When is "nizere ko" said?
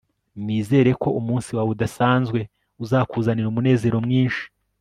0.45-1.09